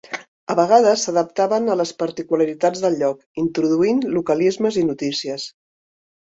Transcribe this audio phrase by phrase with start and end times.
[0.51, 5.47] A vegades s'adaptaven a les particularitats del lloc, introduint localismes i notícies.